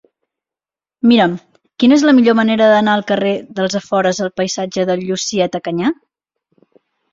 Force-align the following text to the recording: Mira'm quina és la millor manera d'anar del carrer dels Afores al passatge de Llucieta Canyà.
Mira'm 1.11 1.35
quina 1.83 1.95
és 1.99 2.05
la 2.09 2.13
millor 2.21 2.37
manera 2.39 2.71
d'anar 2.73 2.97
del 2.97 3.05
carrer 3.13 3.35
dels 3.61 3.77
Afores 3.81 4.25
al 4.27 4.33
passatge 4.43 4.89
de 4.93 4.99
Llucieta 5.05 5.65
Canyà. 5.71 5.95